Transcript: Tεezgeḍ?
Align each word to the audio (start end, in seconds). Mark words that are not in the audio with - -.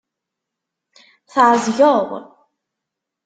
Tεezgeḍ? 1.31 2.09